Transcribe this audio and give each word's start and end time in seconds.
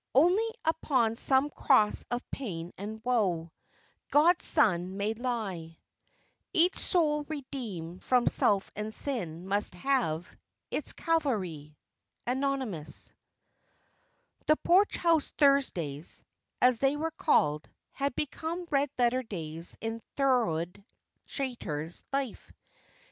"Only 0.15 0.49
upon 0.65 1.15
some 1.15 1.51
cross 1.51 2.05
of 2.09 2.23
pain 2.31 2.71
and 2.75 2.99
woe, 3.03 3.51
God's 4.09 4.45
Son 4.45 4.97
may 4.97 5.13
lie. 5.13 5.77
Each 6.53 6.79
soul 6.79 7.21
redeemed 7.25 8.01
from 8.03 8.25
self 8.25 8.71
and 8.75 8.91
sin, 8.91 9.45
must 9.47 9.75
have 9.75 10.25
Its 10.71 10.93
Calvary." 10.93 11.77
ANON. 12.25 12.71
"The 14.47 14.57
Porch 14.63 14.97
House 14.97 15.29
Thursdays," 15.37 16.23
as 16.59 16.79
they 16.79 16.95
were 16.97 17.11
called, 17.11 17.69
had 17.91 18.15
become 18.15 18.65
red 18.71 18.89
letter 18.97 19.21
days 19.21 19.77
in 19.81 20.01
Thorold 20.15 20.83
Chaytor's 21.27 22.01
life. 22.11 22.51